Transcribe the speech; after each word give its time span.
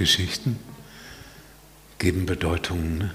Geschichten 0.00 0.58
geben 1.98 2.24
Bedeutungen. 2.24 2.96
Ne? 2.96 3.10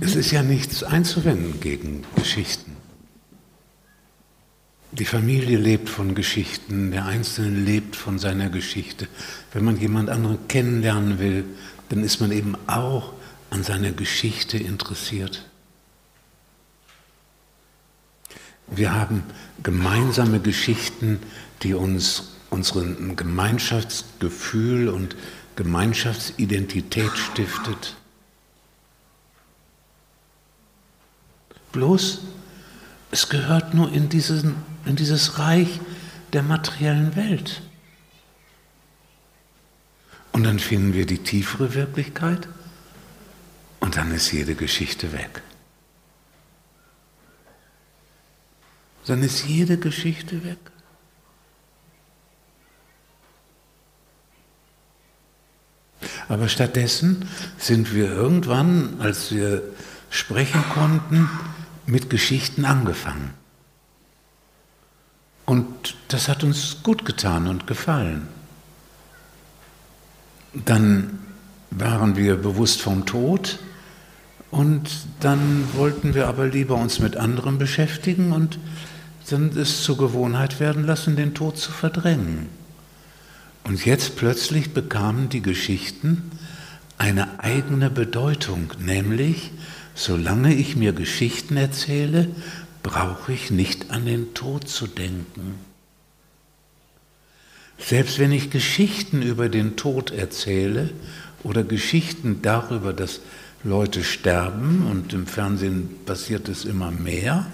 Es 0.00 0.16
ist 0.16 0.32
ja 0.32 0.42
nichts 0.42 0.82
einzuwenden 0.82 1.60
gegen 1.60 2.04
Geschichten. 2.16 2.76
Die 4.90 5.04
Familie 5.04 5.56
lebt 5.56 5.88
von 5.88 6.16
Geschichten, 6.16 6.90
der 6.90 7.06
Einzelne 7.06 7.56
lebt 7.56 7.94
von 7.94 8.18
seiner 8.18 8.50
Geschichte. 8.50 9.06
Wenn 9.52 9.64
man 9.64 9.78
jemand 9.78 10.10
anderen 10.10 10.48
kennenlernen 10.48 11.20
will, 11.20 11.44
dann 11.90 12.02
ist 12.02 12.20
man 12.20 12.32
eben 12.32 12.56
auch 12.66 13.12
an 13.50 13.62
seiner 13.62 13.92
Geschichte 13.92 14.58
interessiert. 14.58 15.48
Wir 18.70 18.94
haben 18.94 19.24
gemeinsame 19.62 20.40
Geschichten, 20.40 21.20
die 21.62 21.74
uns 21.74 22.30
unseren 22.50 23.16
Gemeinschaftsgefühl 23.16 24.88
und 24.88 25.16
Gemeinschaftsidentität 25.56 27.10
stiftet. 27.16 27.96
Bloß, 31.72 32.20
es 33.10 33.28
gehört 33.28 33.74
nur 33.74 33.92
in, 33.92 34.08
diesen, 34.08 34.56
in 34.84 34.96
dieses 34.96 35.38
Reich 35.38 35.80
der 36.32 36.42
materiellen 36.42 37.16
Welt. 37.16 37.62
Und 40.32 40.44
dann 40.44 40.58
finden 40.58 40.94
wir 40.94 41.06
die 41.06 41.18
tiefere 41.18 41.74
Wirklichkeit 41.74 42.48
und 43.80 43.96
dann 43.96 44.12
ist 44.12 44.32
jede 44.32 44.54
Geschichte 44.54 45.12
weg. 45.12 45.42
Dann 49.06 49.22
ist 49.22 49.46
jede 49.46 49.78
Geschichte 49.78 50.44
weg. 50.44 50.58
Aber 56.28 56.48
stattdessen 56.48 57.28
sind 57.58 57.92
wir 57.92 58.06
irgendwann, 58.06 59.00
als 59.00 59.32
wir 59.32 59.62
sprechen 60.10 60.62
konnten, 60.72 61.28
mit 61.86 62.08
Geschichten 62.08 62.64
angefangen. 62.64 63.34
Und 65.44 65.96
das 66.06 66.28
hat 66.28 66.44
uns 66.44 66.84
gut 66.84 67.04
getan 67.04 67.48
und 67.48 67.66
gefallen. 67.66 68.28
Dann 70.54 71.18
waren 71.70 72.16
wir 72.16 72.36
bewusst 72.36 72.80
vom 72.80 73.06
Tod 73.06 73.58
und 74.52 74.88
dann 75.18 75.64
wollten 75.74 76.14
wir 76.14 76.28
aber 76.28 76.46
lieber 76.46 76.76
uns 76.76 77.00
mit 77.00 77.16
anderem 77.16 77.58
beschäftigen 77.58 78.30
und 78.30 78.60
dann 79.32 79.56
es 79.56 79.82
zur 79.82 79.96
Gewohnheit 79.96 80.60
werden 80.60 80.84
lassen, 80.84 81.16
den 81.16 81.34
Tod 81.34 81.56
zu 81.56 81.72
verdrängen. 81.72 82.48
Und 83.64 83.84
jetzt 83.84 84.16
plötzlich 84.16 84.72
bekamen 84.72 85.28
die 85.28 85.42
Geschichten 85.42 86.30
eine 86.98 87.40
eigene 87.40 87.90
Bedeutung, 87.90 88.72
nämlich, 88.78 89.52
solange 89.94 90.54
ich 90.54 90.76
mir 90.76 90.92
Geschichten 90.92 91.56
erzähle, 91.56 92.28
brauche 92.82 93.32
ich 93.32 93.50
nicht 93.50 93.90
an 93.90 94.06
den 94.06 94.34
Tod 94.34 94.68
zu 94.68 94.86
denken. 94.86 95.54
Selbst 97.78 98.18
wenn 98.18 98.32
ich 98.32 98.50
Geschichten 98.50 99.22
über 99.22 99.48
den 99.48 99.76
Tod 99.76 100.10
erzähle 100.10 100.90
oder 101.42 101.64
Geschichten 101.64 102.42
darüber, 102.42 102.92
dass 102.92 103.20
Leute 103.64 104.04
sterben 104.04 104.86
und 104.90 105.12
im 105.12 105.26
Fernsehen 105.26 105.88
passiert 106.04 106.48
es 106.48 106.64
immer 106.64 106.90
mehr, 106.90 107.46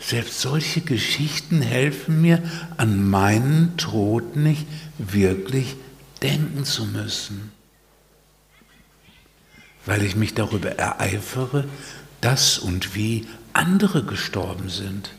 selbst 0.00 0.40
solche 0.40 0.80
Geschichten 0.80 1.60
helfen 1.60 2.22
mir, 2.22 2.42
an 2.78 3.08
meinen 3.08 3.76
Tod 3.76 4.34
nicht 4.34 4.66
wirklich 4.98 5.76
denken 6.22 6.64
zu 6.64 6.86
müssen, 6.86 7.52
weil 9.84 10.02
ich 10.02 10.16
mich 10.16 10.34
darüber 10.34 10.70
ereifere, 10.70 11.66
dass 12.20 12.58
und 12.58 12.94
wie 12.94 13.26
andere 13.52 14.02
gestorben 14.02 14.70
sind. 14.70 15.10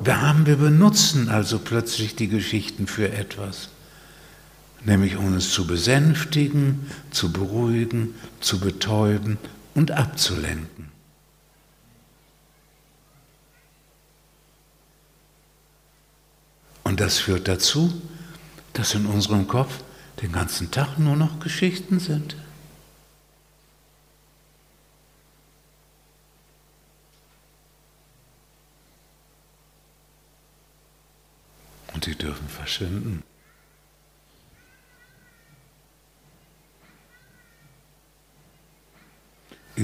Wir 0.00 0.20
haben, 0.20 0.46
wir 0.46 0.56
benutzen 0.56 1.28
also 1.28 1.58
plötzlich 1.58 2.14
die 2.14 2.28
Geschichten 2.28 2.86
für 2.86 3.10
etwas, 3.12 3.68
nämlich 4.84 5.16
um 5.16 5.26
uns 5.26 5.50
zu 5.50 5.66
besänftigen, 5.66 6.88
zu 7.10 7.32
beruhigen, 7.32 8.14
zu 8.40 8.60
betäuben 8.60 9.38
und 9.78 9.92
abzulenken. 9.92 10.90
Und 16.82 16.98
das 16.98 17.20
führt 17.20 17.46
dazu, 17.46 18.02
dass 18.72 18.94
in 18.94 19.06
unserem 19.06 19.46
Kopf 19.46 19.84
den 20.20 20.32
ganzen 20.32 20.72
Tag 20.72 20.98
nur 20.98 21.14
noch 21.14 21.38
Geschichten 21.38 22.00
sind. 22.00 22.34
Und 31.94 32.06
die 32.06 32.16
dürfen 32.16 32.48
verschwinden. 32.48 33.27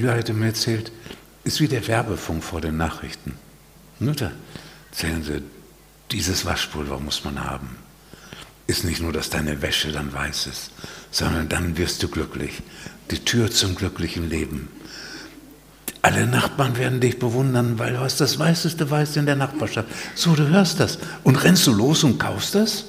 Ila 0.05 0.13
hätte 0.13 0.35
mir 0.35 0.49
erzählt, 0.49 0.93
ist 1.45 1.61
wie 1.61 1.69
der 1.69 1.89
Werbefunk 1.89 2.45
vor 2.45 2.61
den 2.61 2.77
Nachrichten. 2.77 3.39
Mutter, 3.99 4.33
erzählen 4.91 5.23
Sie, 5.23 5.43
dieses 6.11 6.45
Waschpulver 6.45 7.01
muss 7.01 7.25
man 7.25 7.43
haben. 7.43 7.77
Ist 8.67 8.85
nicht 8.85 9.01
nur, 9.01 9.15
dass 9.15 9.31
deine 9.31 9.63
Wäsche 9.63 9.93
dann 9.93 10.13
weiß 10.13 10.47
ist, 10.47 10.73
sondern 11.11 11.49
dann 11.49 11.79
wirst 11.79 12.03
du 12.03 12.09
glücklich. 12.09 12.63
Die 13.11 13.25
Tür 13.25 13.51
zum 13.51 13.77
glücklichen 13.77 14.29
Leben. 14.29 14.69
Alle 16.03 16.27
Nachbarn 16.27 16.77
werden 16.77 17.01
dich 17.01 17.19
bewundern, 17.19 17.79
weil 17.79 17.95
du 17.95 18.01
hast 18.01 18.21
das 18.21 18.39
weißeste 18.39 18.91
Weiß 18.91 19.17
in 19.17 19.25
der 19.25 19.37
Nachbarschaft. 19.37 19.89
So, 20.15 20.35
du 20.35 20.49
hörst 20.49 20.81
das. 20.81 20.99
Und 21.23 21.43
rennst 21.43 21.67
du 21.67 21.73
los 21.73 22.05
und 22.05 22.19
kaufst 22.19 22.55
das? 22.55 22.85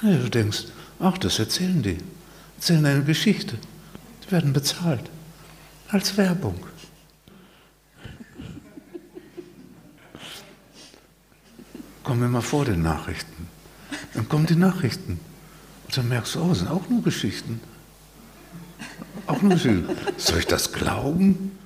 Ja, 0.00 0.16
du 0.16 0.30
denkst, 0.30 0.64
ach, 0.98 1.18
das 1.18 1.38
erzählen 1.38 1.82
die. 1.82 1.98
Erzählen 2.56 2.86
eine 2.86 3.04
Geschichte. 3.04 3.58
Die 4.24 4.32
werden 4.32 4.54
bezahlt 4.54 5.10
als 5.88 6.16
Werbung. 6.16 6.58
Kommen 12.02 12.20
wir 12.22 12.28
mal 12.28 12.40
vor 12.40 12.64
den 12.64 12.82
Nachrichten. 12.82 13.48
Dann 14.14 14.28
kommen 14.28 14.46
die 14.46 14.56
Nachrichten. 14.56 15.20
Und 15.86 15.96
dann 15.96 16.08
merkst 16.08 16.34
du, 16.34 16.42
oh, 16.42 16.54
sind 16.54 16.68
auch 16.68 16.88
nur 16.88 17.02
Geschichten. 17.02 17.60
Auch 19.26 19.42
nur 19.42 19.52
Geschichten. 19.52 19.88
Soll 20.16 20.38
ich 20.38 20.46
das 20.46 20.72
glauben? 20.72 21.58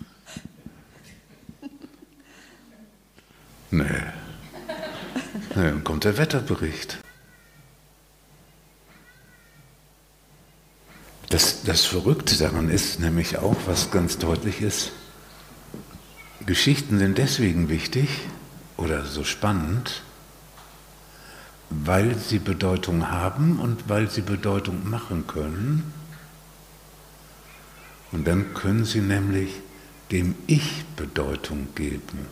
Nee. 3.70 3.84
nee. 3.84 4.02
Dann 5.54 5.84
kommt 5.84 6.04
der 6.04 6.18
Wetterbericht. 6.18 6.98
Das, 11.30 11.51
das 11.64 11.84
Verrückte 11.84 12.36
daran 12.36 12.68
ist 12.68 12.98
nämlich 12.98 13.38
auch, 13.38 13.56
was 13.66 13.90
ganz 13.90 14.18
deutlich 14.18 14.60
ist, 14.60 14.92
Geschichten 16.44 16.98
sind 16.98 17.18
deswegen 17.18 17.68
wichtig 17.68 18.08
oder 18.76 19.04
so 19.04 19.22
spannend, 19.22 20.02
weil 21.70 22.18
sie 22.18 22.40
Bedeutung 22.40 23.10
haben 23.10 23.60
und 23.60 23.88
weil 23.88 24.10
sie 24.10 24.22
Bedeutung 24.22 24.90
machen 24.90 25.26
können. 25.26 25.92
Und 28.10 28.26
dann 28.26 28.54
können 28.54 28.84
sie 28.84 29.00
nämlich 29.00 29.50
dem 30.10 30.34
Ich 30.46 30.84
Bedeutung 30.96 31.68
geben. 31.74 32.26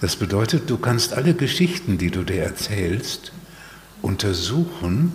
Das 0.00 0.16
bedeutet, 0.16 0.68
du 0.68 0.76
kannst 0.76 1.14
alle 1.14 1.32
Geschichten, 1.32 1.96
die 1.96 2.10
du 2.10 2.24
dir 2.24 2.42
erzählst, 2.42 3.32
untersuchen 4.02 5.12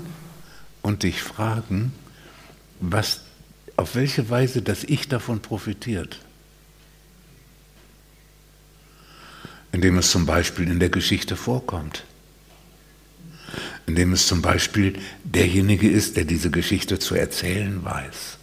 und 0.82 1.04
dich 1.04 1.22
fragen, 1.22 1.94
was, 2.82 3.22
auf 3.78 3.96
welche 3.96 4.30
Weise 4.30 4.62
das 4.62 4.84
Ich 4.84 5.08
davon 5.08 5.42
profitiert. 5.42 6.20
Indem 9.72 9.98
es 9.98 10.12
zum 10.12 10.26
Beispiel 10.26 10.70
in 10.70 10.80
der 10.80 10.90
Geschichte 10.90 11.38
vorkommt. 11.38 12.04
Indem 13.88 14.14
es 14.14 14.28
zum 14.28 14.42
Beispiel 14.42 15.00
derjenige 15.24 15.90
ist, 15.90 16.18
der 16.18 16.26
diese 16.26 16.50
Geschichte 16.50 17.00
zu 17.00 17.16
erzählen 17.16 17.84
weiß. 17.84 18.38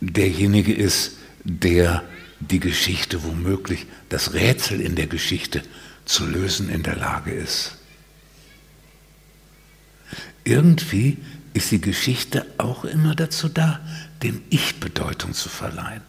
Derjenige 0.00 0.74
ist, 0.74 1.16
der 1.44 2.04
die 2.40 2.60
Geschichte 2.60 3.24
womöglich, 3.24 3.86
das 4.08 4.34
Rätsel 4.34 4.80
in 4.80 4.94
der 4.94 5.06
Geschichte 5.06 5.62
zu 6.04 6.26
lösen 6.26 6.68
in 6.68 6.82
der 6.82 6.96
Lage 6.96 7.32
ist. 7.32 7.78
Irgendwie 10.48 11.18
ist 11.52 11.72
die 11.72 11.80
Geschichte 11.80 12.46
auch 12.56 12.86
immer 12.86 13.14
dazu 13.14 13.50
da, 13.50 13.80
dem 14.22 14.40
Ich 14.48 14.80
Bedeutung 14.80 15.34
zu 15.34 15.50
verleihen. 15.50 16.00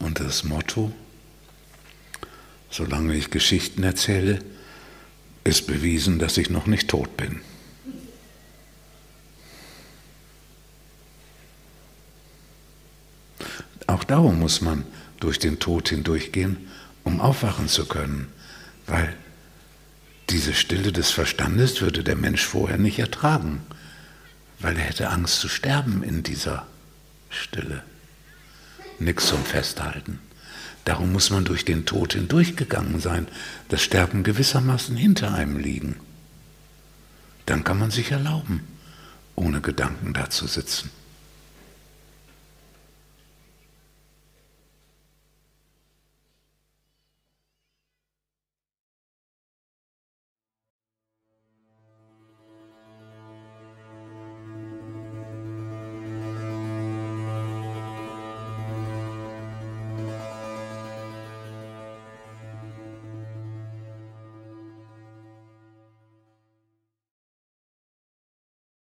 Und 0.00 0.18
das 0.18 0.42
Motto, 0.42 0.92
solange 2.68 3.14
ich 3.14 3.30
Geschichten 3.30 3.84
erzähle, 3.84 4.40
ist 5.44 5.68
bewiesen, 5.68 6.18
dass 6.18 6.36
ich 6.36 6.50
noch 6.50 6.66
nicht 6.66 6.88
tot 6.88 7.16
bin. 7.16 7.42
Auch 13.86 14.02
darum 14.02 14.40
muss 14.40 14.60
man 14.60 14.84
durch 15.22 15.38
den 15.38 15.60
Tod 15.60 15.88
hindurchgehen, 15.88 16.56
um 17.04 17.20
aufwachen 17.20 17.68
zu 17.68 17.86
können, 17.86 18.26
weil 18.86 19.14
diese 20.30 20.52
Stille 20.52 20.92
des 20.92 21.10
Verstandes 21.10 21.80
würde 21.80 22.02
der 22.02 22.16
Mensch 22.16 22.44
vorher 22.44 22.78
nicht 22.78 22.98
ertragen, 22.98 23.60
weil 24.58 24.76
er 24.76 24.84
hätte 24.84 25.10
Angst 25.10 25.40
zu 25.40 25.48
sterben 25.48 26.02
in 26.02 26.22
dieser 26.22 26.66
Stille. 27.30 27.82
Nichts 28.98 29.26
zum 29.28 29.44
Festhalten. 29.44 30.18
Darum 30.84 31.12
muss 31.12 31.30
man 31.30 31.44
durch 31.44 31.64
den 31.64 31.86
Tod 31.86 32.14
hindurchgegangen 32.14 32.98
sein, 32.98 33.28
das 33.68 33.82
Sterben 33.82 34.24
gewissermaßen 34.24 34.96
hinter 34.96 35.32
einem 35.34 35.56
liegen. 35.56 35.96
Dann 37.46 37.62
kann 37.62 37.78
man 37.78 37.92
sich 37.92 38.10
erlauben, 38.10 38.62
ohne 39.36 39.60
Gedanken 39.60 40.14
da 40.14 40.30
zu 40.30 40.48
sitzen. 40.48 40.90